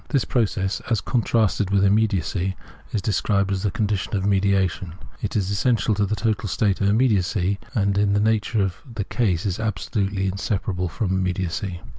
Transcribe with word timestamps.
This 0.09 0.25
process, 0.25 0.81
as 0.89 0.99
contrasted 0.99 1.69
with 1.69 1.85
immediacy, 1.85 2.55
is 2.91 3.03
described 3.03 3.51
as 3.51 3.61
the 3.61 3.69
condition 3.69 4.15
of' 4.17 4.25
mediation.' 4.25 4.95
It 5.21 5.35
is 5.35 5.51
as 5.51 5.51
essential 5.51 5.93
to 5.93 6.07
the 6.07 6.15
total 6.15 6.49
state 6.49 6.81
a« 6.81 6.85
immediacy, 6.89 7.59
and 7.75 7.95
in 7.99 8.13
the 8.13 8.19
nature 8.19 8.63
of 8.63 8.77
the 8.91 9.03
case 9.03 9.45
is 9.45 9.59
absolutely 9.59 10.25
inseparable 10.25 10.89
from 10.89 11.11
immediacy. 11.11 11.81